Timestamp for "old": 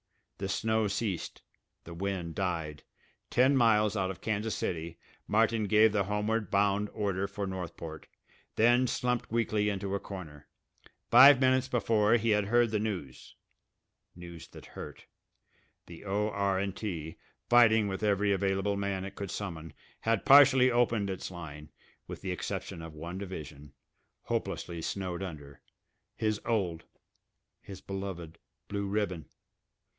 26.43-26.85